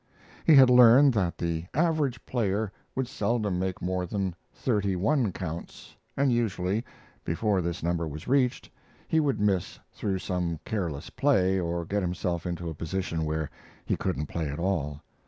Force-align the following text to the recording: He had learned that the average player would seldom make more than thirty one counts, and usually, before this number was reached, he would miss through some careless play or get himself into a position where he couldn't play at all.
He 0.45 0.55
had 0.55 0.71
learned 0.71 1.13
that 1.13 1.37
the 1.37 1.65
average 1.75 2.25
player 2.25 2.71
would 2.95 3.07
seldom 3.07 3.59
make 3.59 3.83
more 3.83 4.07
than 4.07 4.33
thirty 4.51 4.95
one 4.95 5.31
counts, 5.31 5.95
and 6.17 6.31
usually, 6.31 6.83
before 7.23 7.61
this 7.61 7.83
number 7.83 8.07
was 8.07 8.27
reached, 8.27 8.71
he 9.07 9.19
would 9.19 9.39
miss 9.39 9.77
through 9.93 10.17
some 10.17 10.59
careless 10.65 11.11
play 11.11 11.59
or 11.59 11.85
get 11.85 12.01
himself 12.01 12.47
into 12.47 12.67
a 12.67 12.73
position 12.73 13.25
where 13.25 13.51
he 13.85 13.95
couldn't 13.95 14.25
play 14.25 14.49
at 14.49 14.57
all. 14.57 15.03